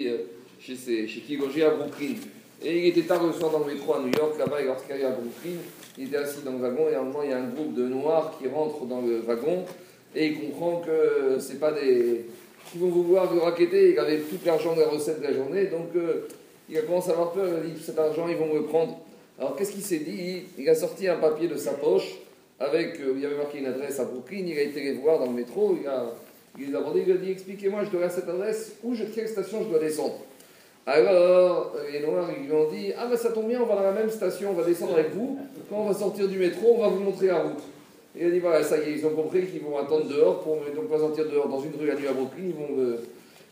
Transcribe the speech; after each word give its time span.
euh, 0.00 0.18
chez, 0.60 0.76
ses, 0.76 1.08
chez 1.08 1.20
qui 1.20 1.36
à 1.62 1.70
Brooklyn. 1.70 2.16
Et 2.62 2.78
il 2.78 2.86
était 2.88 3.02
tard 3.02 3.24
le 3.24 3.32
soir 3.32 3.50
dans 3.50 3.60
le 3.60 3.72
métro 3.72 3.94
à 3.94 4.00
New 4.00 4.12
York, 4.12 4.38
là-bas, 4.38 4.60
et 4.60 4.64
lorsqu'il 4.64 4.92
arrive 4.92 5.06
à 5.06 5.10
Brooklyn, 5.10 5.58
il 5.96 6.08
était 6.08 6.16
assis 6.16 6.42
dans 6.44 6.52
le 6.52 6.58
wagon, 6.58 6.88
et 6.90 6.94
à 6.94 7.00
un 7.00 7.04
moment, 7.04 7.22
il 7.22 7.30
y 7.30 7.32
a 7.32 7.38
un 7.38 7.48
groupe 7.48 7.74
de 7.74 7.86
noirs 7.86 8.36
qui 8.38 8.48
rentrent 8.48 8.84
dans 8.84 9.00
le 9.00 9.20
wagon, 9.20 9.64
et 10.14 10.26
il 10.26 10.40
comprend 10.40 10.80
que 10.80 11.38
c'est 11.38 11.58
pas 11.58 11.72
des. 11.72 12.26
qui 12.70 12.78
vont 12.78 12.88
vouloir 12.88 13.32
le 13.32 13.40
raqueter, 13.40 13.92
il 13.92 13.98
avait 13.98 14.18
tout 14.18 14.38
l'argent 14.44 14.74
de 14.74 14.80
la 14.80 14.88
recette 14.88 15.20
de 15.20 15.24
la 15.24 15.32
journée, 15.32 15.66
donc 15.66 15.88
euh, 15.96 16.28
il 16.68 16.76
a 16.76 16.82
commencé 16.82 17.10
à 17.10 17.12
avoir 17.12 17.32
peur, 17.32 17.46
il 17.48 17.70
a 17.70 17.74
dit 17.74 17.82
cet 17.82 17.98
argent, 17.98 18.26
ils 18.28 18.36
vont 18.36 18.52
me 18.52 18.58
le 18.58 18.64
prendre. 18.64 18.98
Alors 19.38 19.56
qu'est-ce 19.56 19.72
qu'il 19.72 19.82
s'est 19.82 20.00
dit? 20.00 20.42
Il 20.58 20.68
a 20.68 20.74
sorti 20.74 21.08
un 21.08 21.16
papier 21.16 21.48
de 21.48 21.56
sa 21.56 21.72
poche, 21.72 22.16
avec, 22.58 23.00
euh, 23.00 23.12
il 23.16 23.22
y 23.22 23.26
avait 23.26 23.36
marqué 23.36 23.58
une 23.58 23.66
adresse 23.66 23.98
à 24.00 24.04
Brooklyn, 24.04 24.44
il 24.46 24.58
a 24.58 24.62
été 24.62 24.82
les 24.82 24.94
voir 24.94 25.18
dans 25.18 25.26
le 25.26 25.32
métro, 25.32 25.76
il 25.80 25.86
a 25.86 26.12
il 26.58 26.74
a 26.74 26.80
il 26.94 27.12
a 27.12 27.16
dit 27.16 27.30
Expliquez-moi, 27.30 27.84
je 27.84 27.90
dois 27.90 28.06
à 28.06 28.10
cette 28.10 28.28
adresse, 28.28 28.76
où 28.82 28.94
je, 28.94 29.04
quelle 29.04 29.28
station 29.28 29.62
je 29.64 29.68
dois 29.68 29.78
descendre 29.78 30.18
Alors, 30.86 31.74
les 31.92 32.00
Noirs, 32.00 32.28
ils 32.36 32.46
lui 32.46 32.52
ont 32.52 32.70
dit 32.70 32.92
Ah, 32.96 33.06
ben 33.06 33.16
ça 33.16 33.30
tombe 33.30 33.48
bien, 33.48 33.60
on 33.60 33.66
va 33.66 33.76
dans 33.76 33.82
la 33.82 33.92
même 33.92 34.10
station, 34.10 34.50
on 34.50 34.54
va 34.54 34.64
descendre 34.64 34.94
avec 34.94 35.12
vous. 35.12 35.38
Quand 35.68 35.76
on 35.76 35.88
va 35.88 35.94
sortir 35.94 36.28
du 36.28 36.38
métro, 36.38 36.76
on 36.76 36.80
va 36.80 36.88
vous 36.88 37.02
montrer 37.02 37.26
la 37.26 37.42
route. 37.42 37.62
Il 38.18 38.26
a 38.26 38.30
dit 38.30 38.38
Voilà, 38.38 38.62
ça 38.62 38.78
y 38.78 38.90
est, 38.90 38.92
ils 38.92 39.06
ont 39.06 39.10
compris 39.10 39.46
qu'ils 39.46 39.62
vont 39.62 39.76
attendre 39.76 40.08
dehors 40.08 40.40
pour 40.40 40.56
me 40.56 40.74
donc 40.74 40.88
pas 40.88 40.98
sortir 40.98 41.28
dehors 41.28 41.48
dans 41.48 41.60
une 41.60 41.74
rue 41.78 41.90
à 41.90 41.94
nuit 41.94 42.08
à 42.08 42.12
Brooklyn, 42.12 42.44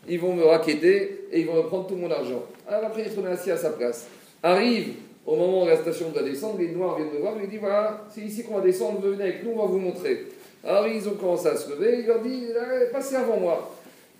ils 0.07 0.19
vont 0.19 0.33
me, 0.33 0.43
raqueter 0.43 1.27
et 1.31 1.41
ils 1.41 1.47
vont 1.47 1.55
me 1.55 1.63
prendre 1.63 1.87
tout 1.87 1.95
mon 1.95 2.09
argent. 2.09 2.43
Alors 2.67 2.85
après, 2.85 3.03
il 3.05 3.11
se 3.11 3.27
assis 3.27 3.51
à 3.51 3.57
sa 3.57 3.71
place. 3.71 4.07
Arrive 4.41 4.93
au 5.25 5.35
moment 5.35 5.63
où 5.63 5.67
la 5.67 5.77
station 5.77 6.09
doit 6.09 6.21
descendre, 6.23 6.59
les 6.59 6.69
Noirs 6.69 6.97
viennent 6.97 7.13
me 7.13 7.19
voir, 7.19 7.33
il 7.41 7.49
dit 7.49 7.57
Voilà, 7.57 8.05
c'est 8.13 8.21
ici 8.21 8.43
qu'on 8.43 8.55
va 8.55 8.61
descendre, 8.61 9.01
venez 9.01 9.23
avec 9.23 9.43
nous, 9.43 9.51
on 9.51 9.57
va 9.57 9.65
vous 9.65 9.79
montrer. 9.79 10.25
Alors 10.65 10.87
ils 10.87 11.07
ont 11.07 11.13
commencé 11.13 11.47
à 11.47 11.55
se 11.55 11.69
lever, 11.69 11.99
il 11.99 12.07
leur 12.07 12.21
dit 12.21 12.47
Passez 12.91 13.15
avant 13.15 13.37
moi. 13.37 13.71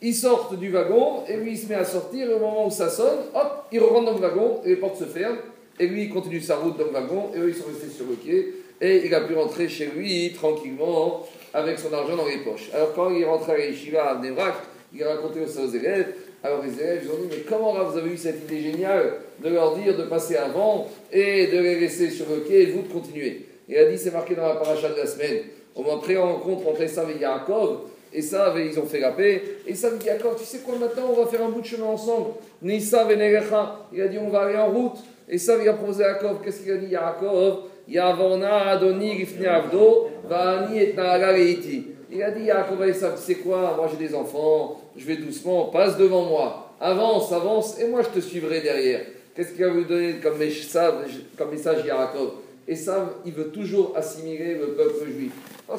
Ils 0.01 0.13
sortent 0.13 0.59
du 0.59 0.71
wagon, 0.71 1.23
et 1.27 1.37
lui 1.37 1.53
il 1.53 1.57
se 1.57 1.67
met 1.67 1.75
à 1.75 1.85
sortir, 1.85 2.29
et 2.29 2.33
au 2.33 2.39
moment 2.39 2.67
où 2.67 2.71
ça 2.71 2.89
sonne, 2.89 3.19
hop, 3.33 3.65
il 3.71 3.79
rentre 3.79 4.05
dans 4.05 4.13
le 4.13 4.19
wagon, 4.19 4.61
et 4.63 4.69
les 4.69 4.75
portes 4.75 4.97
se 4.97 5.05
ferment, 5.05 5.37
et 5.79 5.87
lui 5.87 6.03
il 6.03 6.09
continue 6.09 6.41
sa 6.41 6.57
route 6.57 6.77
dans 6.77 6.85
le 6.85 6.91
wagon, 6.91 7.31
et 7.33 7.39
eux 7.39 7.49
ils 7.49 7.55
sont 7.55 7.67
restés 7.67 7.89
sur 7.89 8.05
le 8.05 8.15
quai, 8.15 8.53
et 8.81 9.05
il 9.05 9.15
a 9.15 9.21
pu 9.21 9.33
rentrer 9.33 9.69
chez 9.69 9.87
lui 9.87 10.33
tranquillement, 10.33 11.25
avec 11.53 11.79
son 11.79 11.91
argent 11.93 12.17
dans 12.17 12.27
les 12.27 12.39
poches. 12.39 12.69
Alors 12.73 12.93
quand 12.93 13.09
il 13.09 13.21
est 13.21 13.25
rentré 13.25 13.53
à 13.53 13.57
l'Yeshiva 13.57 14.11
à 14.11 14.21
Nevrak, 14.21 14.55
il 14.93 15.01
a 15.03 15.15
raconté 15.15 15.39
aux 15.39 15.67
élèves, 15.67 16.13
alors 16.43 16.61
les 16.61 16.73
élèves 16.79 17.01
ils 17.05 17.09
ont 17.09 17.15
dit 17.15 17.27
Mais 17.29 17.43
comment 17.49 17.73
vous 17.83 17.97
avez 17.97 18.11
eu 18.11 18.17
cette 18.17 18.43
idée 18.43 18.61
géniale 18.61 19.13
de 19.43 19.49
leur 19.49 19.75
dire 19.75 19.97
de 19.97 20.03
passer 20.03 20.35
avant, 20.35 20.87
et 21.11 21.47
de 21.47 21.57
les 21.57 21.79
laisser 21.79 22.11
sur 22.11 22.27
le 22.29 22.41
quai, 22.41 22.63
et 22.63 22.65
vous 22.67 22.81
de 22.83 22.93
continuer? 22.93 23.45
Il 23.67 23.77
a 23.77 23.85
dit 23.89 23.97
C'est 23.97 24.11
marqué 24.11 24.35
dans 24.35 24.47
la 24.47 24.55
paracha 24.55 24.89
de 24.89 24.97
la 24.97 25.07
semaine. 25.07 25.39
On 25.75 25.83
m'a 25.83 25.97
pris 26.01 26.17
en 26.17 26.33
rencontre 26.33 26.67
entre 26.69 26.81
Esav 26.81 27.09
et 27.11 27.19
Yaakov. 27.19 27.79
Esav, 28.13 28.57
ils 28.59 28.79
ont 28.79 28.85
fait 28.85 28.99
la 28.99 29.11
paix. 29.11 29.41
Esav 29.67 29.97
dit 29.97 30.05
Yaakov, 30.05 30.37
tu 30.39 30.45
sais 30.45 30.59
quoi 30.59 30.75
maintenant 30.77 31.11
On 31.11 31.21
va 31.21 31.27
faire 31.27 31.43
un 31.43 31.49
bout 31.49 31.61
de 31.61 31.65
chemin 31.65 31.87
ensemble. 31.87 32.31
Nisav 32.61 33.11
et 33.11 33.17
Nerecha. 33.17 33.87
Il 33.91 34.01
a 34.01 34.07
dit 34.07 34.17
On 34.17 34.29
va 34.29 34.41
aller 34.41 34.57
en 34.57 34.71
route. 34.71 34.97
Esav, 35.27 35.59
il 35.61 35.67
a 35.67 35.73
proposé 35.73 36.03
à 36.05 36.11
Yaakov. 36.11 36.37
Qu'est-ce 36.43 36.61
qu'il 36.61 36.71
a 36.71 36.77
dit 36.77 36.87
Yaakov? 36.87 37.63
Yavona 37.87 38.69
Adoni 38.69 39.17
Rifne 39.17 39.45
Avdo, 39.45 40.07
Vani 40.27 40.79
et 40.79 40.93
Leiti. 40.93 41.87
Il 42.11 42.23
a 42.23 42.31
dit 42.31 42.45
Yaakov 42.45 42.81
et 42.83 42.91
Esav, 42.91 43.15
tu 43.15 43.21
sais 43.21 43.35
quoi? 43.35 43.73
Moi 43.75 43.89
j'ai 43.91 44.07
des 44.07 44.15
enfants, 44.15 44.79
je 44.95 45.05
vais 45.05 45.17
doucement, 45.17 45.65
passe 45.65 45.97
devant 45.97 46.23
moi. 46.23 46.73
Avance, 46.79 47.31
avance, 47.31 47.79
et 47.79 47.87
moi 47.87 48.01
je 48.01 48.19
te 48.19 48.23
suivrai 48.23 48.61
derrière. 48.61 49.01
Qu'est-ce 49.35 49.51
qu'il 49.51 49.65
va 49.65 49.71
vous 49.71 49.83
donner 49.83 50.15
comme 50.23 50.37
message, 50.37 51.19
comme 51.37 51.51
message 51.51 51.85
Yaakov? 51.85 52.31
Ça, 52.73 53.13
il 53.25 53.33
veut 53.33 53.49
toujours 53.49 53.93
assimiler 53.95 54.55
le 54.55 54.69
peuple 54.69 55.05
juif. 55.05 55.31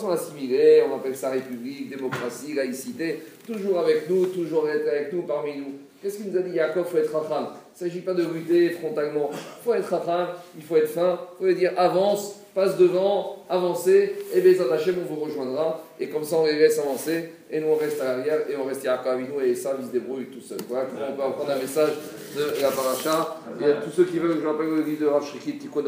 On 0.05 0.11
assimilé, 0.11 0.83
on 0.91 0.97
appelle 0.97 1.17
ça 1.17 1.31
république, 1.31 1.89
démocratie, 1.89 2.53
laïcité, 2.53 3.21
toujours 3.47 3.79
avec 3.79 4.11
nous, 4.11 4.27
toujours 4.27 4.69
être 4.69 4.87
avec 4.89 5.13
nous, 5.13 5.23
parmi 5.23 5.57
nous. 5.57 5.73
Qu'est-ce 6.03 6.19
qu'il 6.19 6.31
nous 6.31 6.39
a 6.39 6.43
dit 6.43 6.51
Yaakov 6.51 6.87
Il 6.87 6.91
faut 6.91 6.99
être 6.99 7.13
racham. 7.13 7.47
Il 7.49 7.85
ne 7.85 7.89
s'agit 7.89 8.03
pas 8.03 8.13
de 8.13 8.25
lutter 8.25 8.71
frontalement. 8.71 9.31
Il 9.33 9.65
faut 9.65 9.75
être 9.75 9.89
racham, 9.89 10.29
il 10.57 10.63
faut 10.63 10.77
être 10.77 10.89
fin, 10.89 11.19
il 11.41 11.47
faut 11.47 11.53
dire 11.53 11.73
avance, 11.79 12.41
passe 12.55 12.77
devant, 12.77 13.45
avancez, 13.49 14.15
et 14.35 14.41
Bezat 14.41 14.73
Hashem, 14.73 14.97
on 15.03 15.15
vous 15.15 15.21
rejoindra. 15.21 15.83
Et 15.99 16.09
comme 16.09 16.25
ça, 16.25 16.37
on 16.37 16.47
les 16.47 16.59
laisse 16.59 16.79
avancer, 16.79 17.31
et 17.51 17.61
nous, 17.61 17.69
on 17.69 17.77
reste 17.77 18.01
à 18.01 18.17
l'arrière, 18.17 18.41
et 18.51 18.57
on 18.57 18.65
reste 18.65 18.85
Yaakov 18.85 19.13
avec 19.15 19.35
nous, 19.35 19.41
et 19.41 19.55
ça, 19.55 19.77
il 19.81 19.87
se 19.87 19.93
débrouille 19.93 20.27
tout 20.27 20.41
seul. 20.41 20.59
Voilà 20.69 20.87
comment 20.87 21.07
on 21.11 21.17
peut 21.17 21.23
apprendre 21.23 21.53
un 21.53 21.59
message 21.59 21.93
de 22.37 22.63
la 22.63 22.71
paracha. 22.71 23.39
Et 23.61 23.65
à 23.65 23.75
tous 23.75 23.91
ceux 23.91 24.05
qui 24.05 24.19
veulent 24.19 24.37
que 24.37 24.43
je 24.43 24.47
rappelle 24.47 24.69
le 24.69 24.83
livre 24.83 25.01
de 25.01 25.07
Rav 25.07 25.27
Shrikhit 25.27 25.59
Tikkun 25.59 25.85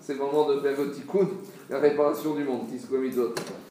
c'est 0.00 0.14
le 0.14 0.20
moment 0.20 0.48
de 0.48 0.60
faire 0.60 0.78
le 0.78 0.90
tikkun, 0.90 1.28
la 1.68 1.80
réparation 1.80 2.34
du 2.34 2.44
monde, 2.44 2.68
Tiskouamidot. 2.68 3.34